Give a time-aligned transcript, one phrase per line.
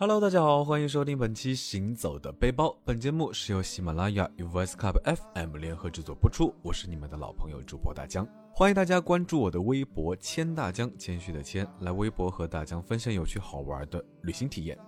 [0.00, 2.66] Hello，大家好，欢迎收听本期《行走的背包》。
[2.84, 6.54] 本节目是由喜马拉雅与 Voice Club FM 联合制作播出。
[6.62, 8.24] 我是你们的老朋友主播大江，
[8.54, 14.78] 欢迎大家关注我的微博“谦大江”，谦虚的谦，来微博和大江分享有趣好玩的旅行体验。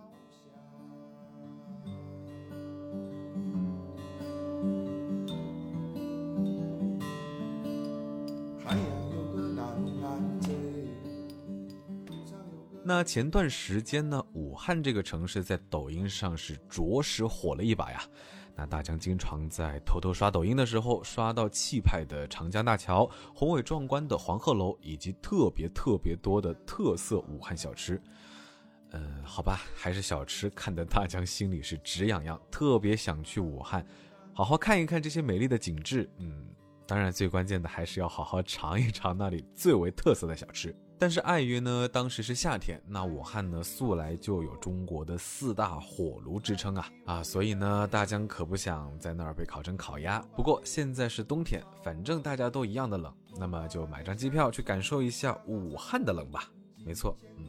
[12.93, 18.03] 那前段时间呢，武汉这个城市在抖音上是着实火了一把呀。
[18.57, 28.03] 那大江经常在偷偷刷抖音的时候，刷到气派的长江大桥、宏伟壮观的黄鹤楼，以及特别特别多的特色武汉小吃。
[28.91, 33.87] 嗯，好吧，还是小吃，看得大江心里是直痒痒，特别想去武汉，
[34.35, 36.11] 好好看一看这些美丽的景致。
[36.19, 36.45] 嗯，
[36.89, 40.75] 当然最关键的还是要好好尝一尝那里最为特色的小吃。
[41.01, 50.21] 但是碍于呢，当时是夏天，那武汉呢素来就有中国的四大火炉之称啊啊，所以呢，大江可不想在那儿被烤成烤鸭。
[50.37, 56.53] 不过现在是冬天，反正大家都一样的冷，那么就买张机票去感受一下武汉的冷吧。
[56.85, 57.47] 没错，嗯，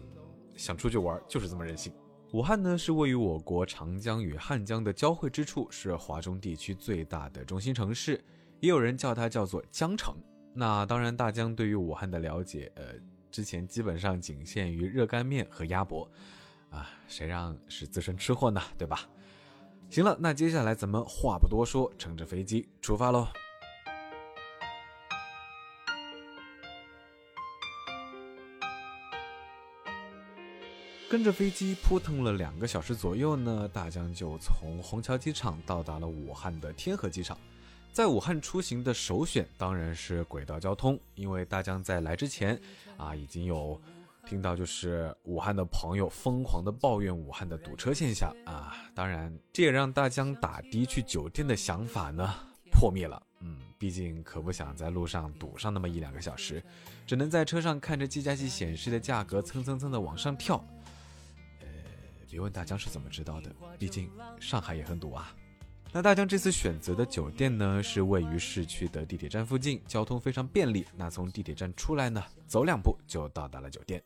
[0.56, 1.92] 想出去玩就是这么任性。
[2.32, 8.24] 武汉呢是位于我国长江与汉江的交汇之处，是华中地区最大的中心城市，
[8.62, 10.16] 也有人叫它叫做江城。
[10.54, 12.84] 那当然，大江对于武汉的了解，呃。
[13.32, 16.10] 之前基本上仅限于热干面和鸭脖，
[16.70, 18.62] 啊，谁让是资深吃货呢？
[18.78, 19.08] 对吧？
[19.90, 23.28] 行了，那接下来咱们话不多说，乘着飞机出发喽。
[31.10, 37.38] 跟着飞机扑腾了两个小时左右呢，大江就从虹桥机场到达了武汉的天河机场。
[37.94, 42.60] 在武汉出行的首选当然是轨道交通，因为大江在来之前
[42.98, 43.80] 啊已经有
[44.26, 52.34] 听到就是武汉的朋友疯狂的抱怨武汉的堵车现象啊，当然这也让大江打的去酒店的想法呢
[52.72, 53.22] 破灭了。
[53.42, 56.64] 嗯，毕竟可不想在路上堵上那么一两个小时，
[57.06, 60.64] 只能在车上看着计价器显示的价格蹭蹭蹭的往上跳。
[61.60, 61.68] 呃，
[62.30, 65.36] 别问大江是怎么知道的，毕竟上海也很堵啊。
[65.94, 70.86] 那大江这次选择的酒店呢，是位于市区的地铁站附近，交通非常便利。
[70.96, 74.02] 那从地铁站出来呢，走两步就到达了酒店。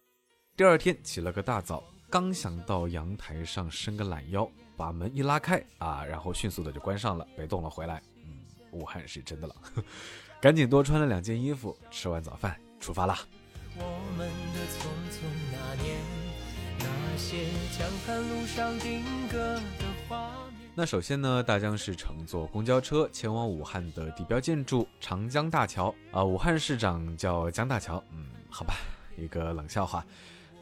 [0.57, 8.02] 第二天起了个大早，刚想到阳台上伸个懒腰，把门一拉开啊，然后迅速的就关上了，被冻了回来。
[8.23, 8.40] 嗯，
[8.72, 9.56] 武汉是真的冷，
[10.41, 13.19] 赶紧多穿了两件衣服，吃完早饭出发啦。
[13.78, 13.84] 我
[14.17, 15.22] 们的匆匆
[15.52, 15.97] 那年，
[16.79, 17.46] 那些
[17.78, 19.62] 江畔路上定格
[20.77, 26.21] 那首先呢，大江是乘坐公交车前往武汉的地标建筑长江大桥啊。
[26.21, 28.73] 武汉市长叫江大桥，嗯，好吧，
[29.17, 30.05] 一个冷笑话。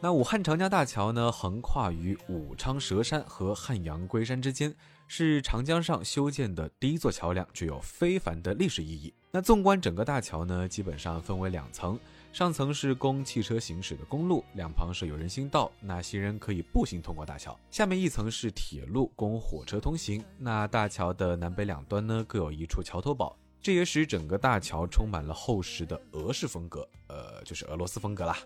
[0.00, 4.72] 那武汉长江大桥呢，横跨于武昌蛇山和汉阳龟山之间，
[5.08, 9.12] 是长江上修建的第一座桥梁，具有非凡的历史意义。
[9.32, 11.98] 那纵观整个大桥呢，基本上分为两层。
[12.34, 17.56] 上层是供汽车行驶的公路，两旁设有人行道，那行人可以步行通过大桥。
[17.70, 20.20] 下面一层是铁路，供火车通行。
[20.36, 28.36] 那大桥的南北两端呢，各有一处桥头堡，这也使整个大桥充满了厚实的俄式风格，呃，就是俄罗斯风格啦。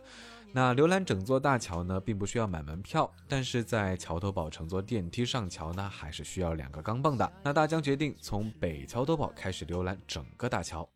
[0.53, 7.33] 那浏览整座大桥呢，并不需要买门票，但是在桥头堡乘坐电梯上桥呢，还是需要两个钢镚的。
[7.43, 10.87] 那大江决定从北桥头堡开始浏览整个大桥。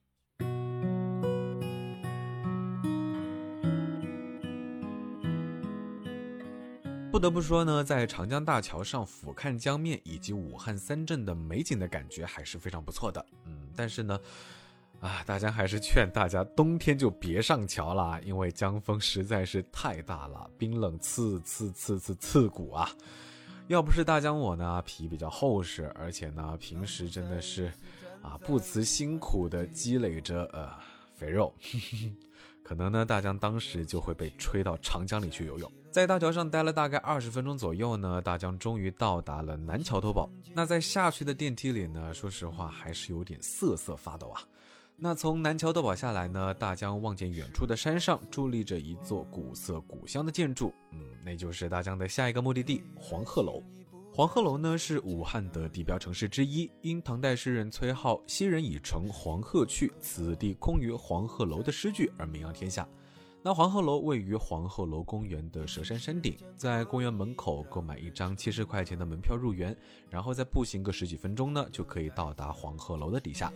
[7.23, 13.25] 不得不说呢，在长江大桥上俯瞰江面以及武汉三镇的美景的感觉还是非常不错的。
[13.45, 14.19] 嗯，但是呢，
[14.99, 22.91] 啊，大家还是劝大家冬天就别上桥了，因为江风实在是太大了，冰冷刺刺刺刺刺骨啊！
[23.69, 27.73] 要不是大江我呢皮比较厚实，而且呢平时真的是
[28.21, 30.69] 啊不辞辛苦的积累着呃
[31.15, 31.55] 肥肉。
[32.65, 35.71] 可能呢，大江当时就会被吹到长江里去游泳。
[35.93, 40.27] 在大桥上待了大概二十分钟左右呢，大江终于到达了南桥头堡。
[40.55, 44.41] 那在下去的电梯里呢，说实话还是有点瑟瑟发抖啊。
[44.97, 53.63] 那从南桥头堡下来呢，大江望见远处的山上伫立着一座古色古香的建筑，嗯，那就是大江的下一个目的地黄鹤楼。
[54.11, 62.89] 黄鹤楼呢是武汉的地标城市之一，因唐代诗人崔颢“昔人已乘黄鹤去，此地空余黄鹤楼”的诗句而名扬天下。
[63.45, 69.77] 那黄鹤楼位于黄鹤楼公园的蛇山山顶，在公园门口购买一张七十块钱的门票入园，
[70.09, 73.53] 然后再步行个十几分钟呢，就可以到达黄鹤楼的底下。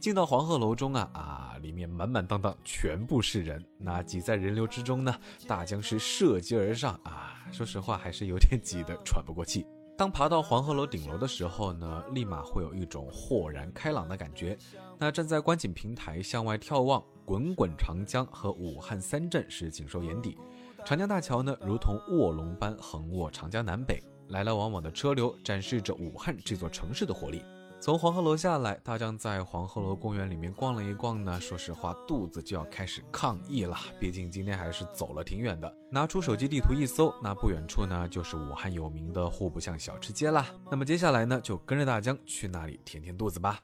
[0.00, 3.62] 进到黄鹤楼中啊啊，里面满满当当，全部是人。
[3.76, 5.14] 那挤在人流之中呢，
[5.46, 9.66] 大江是涉级而上啊，说实话还是有点挤得喘不过气。
[9.96, 14.58] 当爬到黄鹤楼顶楼的时候呢，立马会有一种豁然开朗的感觉。
[14.98, 20.38] 那站在观景平台向外眺望，滚滚长江和武汉三镇是尽收眼底。
[20.84, 27.42] 长江大桥呢，如同卧龙般横卧长江南北，来来往往的车流展示着武汉这座城市的活力。
[27.80, 31.38] 从黄鹤楼下来，大江在黄鹤楼公园里面逛了一逛呢。
[31.38, 33.76] 说实话，肚子就要开始抗议了。
[34.00, 35.70] 毕竟今天还是走了挺远的。
[35.90, 40.46] 拿出手机地图一搜，那不远处呢就是武汉有名的户部巷小吃街啦。
[40.70, 43.60] 那么接下来呢，就跟着大江去那里填填肚子吧。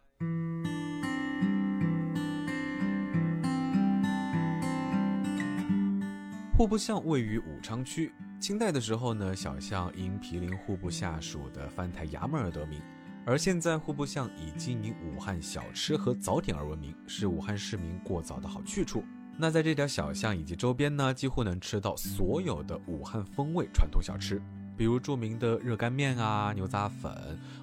[6.60, 12.82] 户部巷位于武昌区，清代的时候呢，小巷因毗邻户部下属的藩台衙门而得名。
[13.24, 19.02] 而现在户部巷以经营武汉小吃和早点而闻名，是武汉市民过早的好去处。
[19.38, 24.38] 那在这条小巷以及周边呢，几乎能吃到所有的武汉风味传统小吃，
[24.76, 27.10] 比如著名的热干面啊、牛杂粉、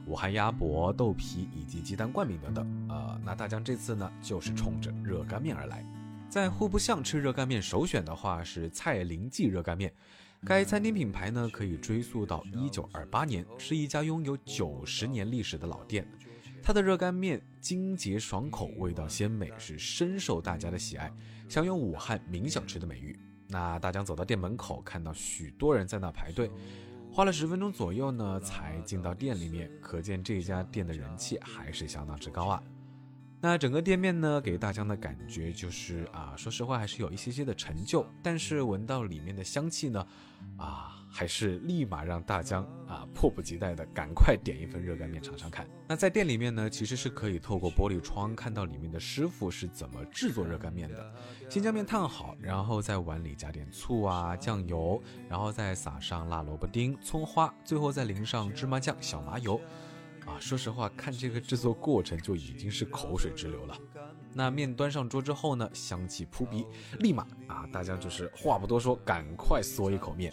[0.07, 2.87] 武汉鸭脖、豆皮以及鸡蛋灌饼等等。
[2.89, 5.85] 呃，那大江这次呢，就是冲着热干面而来。
[6.37, 9.91] 在户部巷吃热干面，首选的话是蔡林记热干面。
[10.45, 16.07] 该餐厅品牌呢，可以追溯到一九二八年，是一家拥有九十年历史的老店。
[16.61, 21.11] 它的热干面精洁爽口，味道鲜美，是深受大家的喜爱，
[21.49, 23.17] 享有武汉名小吃的美誉。
[23.47, 26.51] 那大江走到店门口，看到许多人在那排队，
[27.11, 32.61] 花了十分钟左右呢，才进到店里面，可见这家店的人气还是相当之高啊。
[33.39, 40.07] 那整个店面呢，给大江的感觉就是啊，说实话还是有一些些的陈旧，但是闻到里面的香气呢，
[40.57, 45.67] 啊，还是立马让大江啊迫不及待的赶快点一份热干面尝尝看。
[45.87, 51.13] 那在店里面呢，其实是可以透过玻璃窗看到里面的师傅是怎么制作热干面的。
[51.47, 54.99] 先将面烫好，然后在碗里加点醋啊、酱油，
[55.29, 59.61] 然后再撒上辣萝卜丁、葱花，最后再淋上芝麻酱、小麻油。
[60.27, 63.75] 啊，说实话，看这个制作过程就已经是口水直流了。
[64.33, 66.65] 那面端上桌之后呢，香气扑鼻，
[66.99, 70.31] 立马啊，大家就是话不多说，赶快嗦一口面。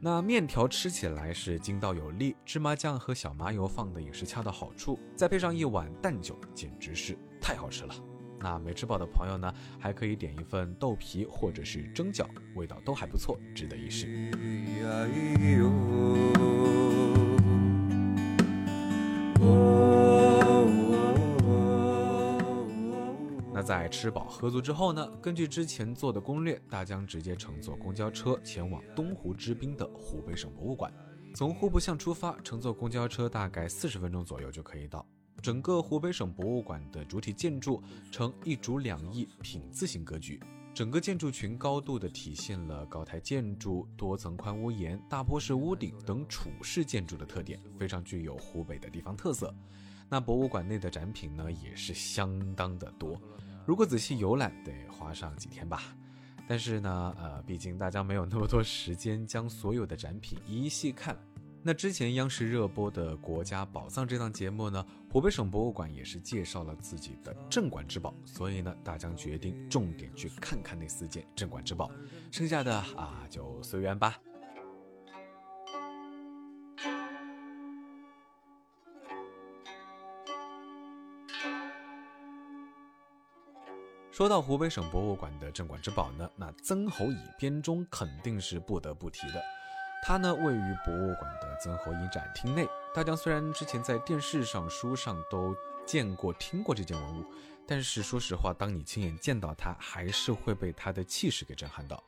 [0.00, 7.94] 那面条吃起来是筋道有力，芝麻酱和小麻油放的也是恰到好处，再配上一碗蛋酒，简直是太好吃了。
[8.38, 14.30] 那没吃饱的朋友呢，还可以点一份豆皮或者是蒸饺，味道都还不错，值得一试。
[23.64, 25.10] 在吃饱喝足之后呢？
[25.22, 30.92] 根据之前做的攻略，大江直接乘坐公交车前往东湖之滨的湖北省博物馆。
[31.34, 35.04] 从户部巷出发，乘坐公交车大概四十分钟左右就可以到。
[35.42, 37.82] 整个湖北省博物馆的主体建筑
[38.12, 40.38] 呈一主两翼品字形格局，
[40.74, 49.52] 整个建筑群高度的体现了高台建筑、多层宽屋檐、大坡式屋顶等楚式建筑的特点，非常具有湖北的地方特色。
[50.08, 53.18] 那博物馆内的展品呢，也是相当的多。
[53.66, 55.82] 如果仔细游览，得花上几天吧。
[56.46, 61.16] 但是呢，呃，毕竟大家没有那么多时间将所有的展品一一细看。
[61.62, 71.90] 那之前央视热播的《国家宝藏》这档节目呢，湖北省博物馆也是介绍了自己的镇馆之宝，所以呢，大江决定重点去看看那四件镇馆之宝，
[72.30, 74.18] 剩下的啊就随缘吧。
[84.14, 89.42] 说到湖北省博物馆的镇馆之宝呢，那曾侯乙编钟肯定是不得不提的。
[90.04, 92.64] 它呢位于博物馆的曾侯乙展厅内。
[92.94, 95.52] 大江虽然之前在电视上、书上都
[95.84, 97.24] 见过、听过这件文物，
[97.66, 102.00] 但是说实话，当你亲眼见到它，还是会被它的气势给震撼到。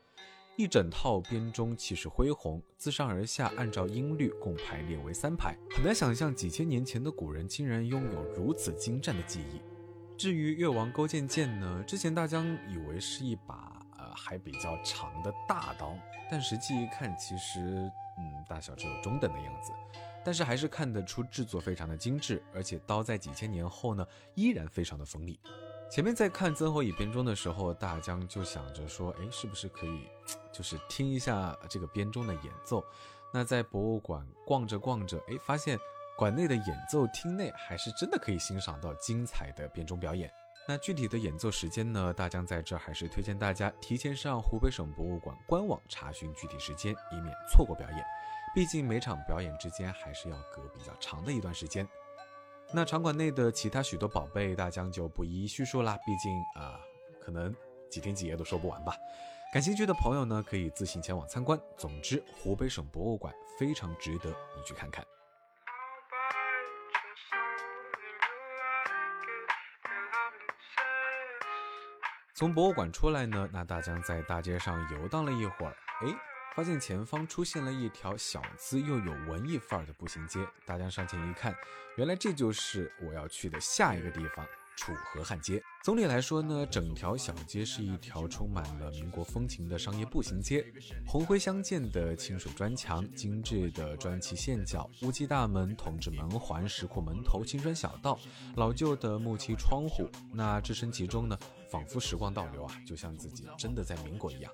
[0.54, 9.60] 一整套编钟气势恢宏，自上而下按照音律共排列为三排，很难想象几千年前的古人竟然拥有如此精湛的技艺。
[10.18, 15.94] 至于越王勾践剑呢，之前大江以为是一把呃还比较长的大刀，
[16.30, 17.60] 但实际一看，其实
[18.18, 19.72] 嗯大小只有中等的样子，
[20.24, 25.38] 但是还是看得出制作非常的精致，而且刀在几千年后呢依然非常的锋利。
[25.90, 30.08] 前面在看曾侯乙编钟的时候，大江就想着说，哎，是不是可以
[30.50, 32.82] 就是听一下这个编钟的演奏？
[33.34, 35.78] 那在博物馆逛着逛着，哎，发现。
[36.16, 40.32] 馆内的演奏厅内还是真的可以欣赏到精彩的编钟表演。
[40.66, 42.12] 那具体的演奏时间呢？
[42.12, 48.04] 大江在这还是推荐大家提前上湖北省博物馆官网查询具体时间，以免错过表演。
[48.54, 51.86] 毕竟每场表演之间还是要隔比较长的一段时间。
[52.72, 56.80] 那场馆内的其他许多宝贝，大江就不一一叙述啦，毕竟啊，
[57.20, 57.54] 可能
[57.90, 58.96] 几天几夜都说不完吧。
[59.52, 61.60] 感兴趣的朋友呢，可以自行前往参观。
[61.76, 65.06] 总之，湖北省博物馆非常值得你去看看。
[72.36, 76.14] 从博物馆出来呢，那大江在大街上游荡了一会儿，哎，
[76.54, 80.46] 发现前方出现了一条小资又有文艺范儿的步行街。
[80.66, 81.56] 大江上前一看，
[81.96, 85.62] 原来这就是我要去的下一个地方——楚河汉街。
[85.86, 90.64] 总体来说呢，整条小街是一条充满了民国风情的商业步行街，
[91.06, 98.18] 红灰相间的清水砖墙，精致的砖砌线脚，乌鸡大门、铜制门环、石库门头、青砖小道，
[98.56, 101.38] 老旧的木漆窗户，那置身其中呢？
[101.68, 104.50] 仿佛时光倒流啊，就像自己真的在民国一样。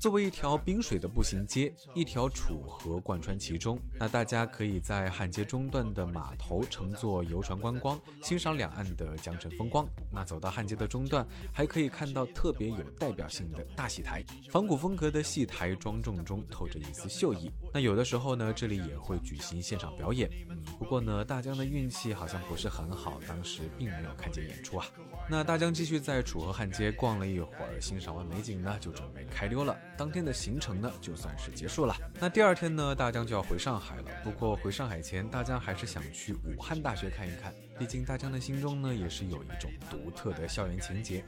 [0.00, 9.86] 作为一条滨水的步行街，一条楚河贯穿其中，那大家可以在汉街中段的码头乘坐游船观光，欣赏两岸的江城风光。
[10.12, 17.50] 那走到汉街的中段，还可以看到特别有代表性的大戏台，仿古风格的戏台庄重中透着一丝秀意。
[17.72, 20.30] 那有的时候呢，这里也会举行现场表演。
[20.78, 24.86] 不过呢，大江的运气好像不是很好，当时并没有看见演出啊。
[25.28, 26.52] 那大江继续在楚河。
[26.56, 29.76] 汉街逛了一会儿，欣赏完美景呢，就准备开溜了。
[29.94, 31.94] 当天的行程呢，就算是结束了。
[32.18, 34.04] 那第二天呢，大江就要回上海了。
[34.24, 37.52] 不过回上海前，大江还是想去武汉大学看一看。
[37.78, 41.22] 毕竟大江的心中呢，也是有一种独特的校园情节。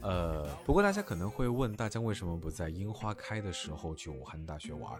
[0.00, 4.92] 呃，不过大家可能会问，大江为什么不在樱花开的时候去武汉大学玩？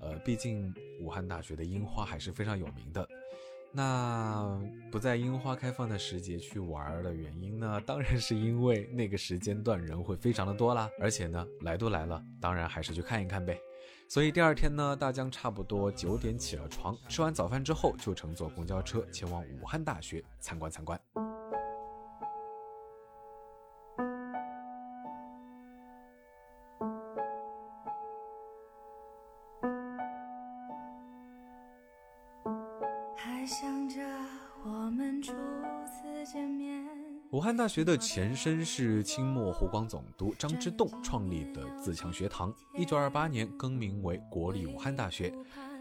[0.00, 3.06] 呃，毕竟武汉大学的樱花还是非常有名的。
[3.72, 4.60] 那
[4.90, 7.80] 不在樱花开放的时节去玩的原因呢？
[7.86, 10.90] 当然是因为那个时间段人会非常的多啦。
[10.98, 13.58] 而且呢，来都来了，当然还是去看一看呗。
[14.08, 21.00] 所以第二天呢，大江差不多九点起了床，吃完早饭之后就乘坐公交车前往武汉大学参观参观。
[37.30, 45.32] 武汉大学的前身是清末湖广总督张之洞创立的自强学堂，一九二八年更名为国立武汉大学。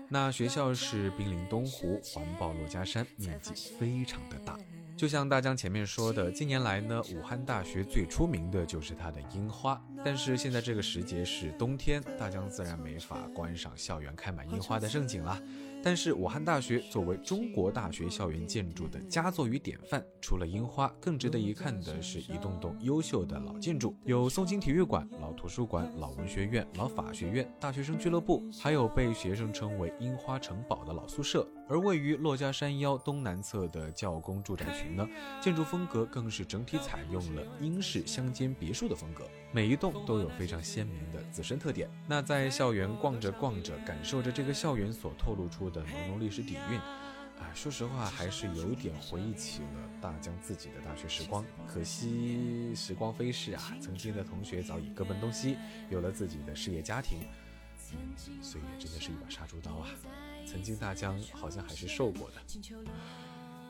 [0.08, 4.58] 那学校是濒临东湖，环抱珞珈山，面积非常的大。
[4.98, 9.82] 就像大江前面说的，近年来呢，武汉大学最出名的就是它的樱花。
[10.04, 15.42] 但是现在这个时节是冬天，大江自然没法观赏校园开满樱花的盛景了。
[15.82, 31.48] 但是武汉大学作为中国大学校园建筑的佳作与典范，除了樱花，更值得一看的是一栋栋优秀的老建筑，有宋金体育馆、老图书馆、老文学院、老法学院、大学生俱乐部，还有被学生称为“樱花城堡”的老宿舍。
[31.70, 35.08] 而位于珞珈山腰东南侧的教工住宅群呢，
[35.40, 41.88] 建筑风格更是整体采用了英式乡间别墅的风格，每一栋都有非常鲜明的自身特点。
[42.08, 45.69] 那在校园逛着逛着，感受着这个校园所透露出。
[45.70, 46.80] 的浓浓历史底蕴，
[47.40, 51.46] 哎，说实话还是有点回忆起了大江自己的大学时光。
[51.68, 55.58] 可惜时光飞逝啊，曾经的同学早已各奔东西，
[55.90, 57.20] 有了自己的事业家庭。
[58.42, 59.88] 岁月真的是一把杀猪刀啊！
[60.46, 62.36] 曾经大江好像还是受过的。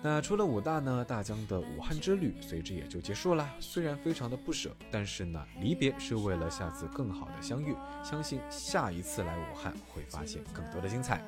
[0.01, 3.50] 那除了武大呢，大江的武汉之旅随之也就结束了。
[3.60, 7.74] 虽然非常的不舍，但是呢，离别是为了下次更好的相遇。
[8.03, 11.22] 相信下一次来武汉会发现更多的精彩。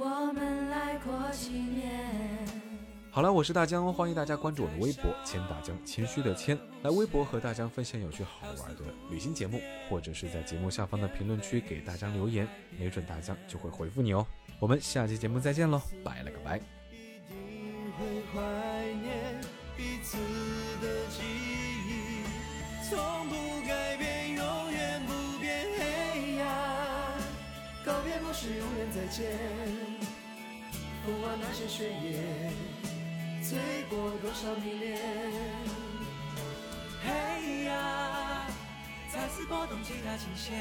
[0.00, 1.98] 我们来过几年。
[3.10, 12.46] 好了，我是大江，欢迎大家关注我的微博“谦大江”，谦虚的谦，来微博和大江分享有趣好玩的旅行节目，或者是在节目下方的评论区给大江留言，
[12.78, 14.24] 没准大江就会回复你哦。
[14.60, 16.58] 我们下期节目再见喽，拜了个拜。
[16.58, 16.62] 一
[17.32, 18.40] 定会怀
[19.02, 19.40] 念
[19.76, 20.16] 彼此
[20.80, 21.22] 的记
[21.88, 22.22] 忆
[22.88, 23.34] 从不
[28.40, 29.36] 是永远再见。
[31.04, 32.52] 不管那些血液，
[33.42, 33.58] 醉
[33.90, 35.00] 过多少迷恋？
[37.02, 38.46] 嘿呀，
[39.12, 40.56] 再次拨动吉他琴弦，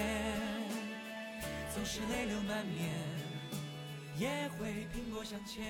[1.72, 2.90] 总是泪流满面，
[4.18, 5.64] 也会拼搏向前。